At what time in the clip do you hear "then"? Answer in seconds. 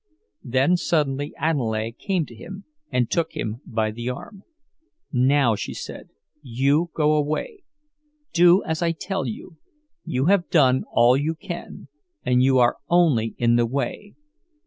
0.43-0.77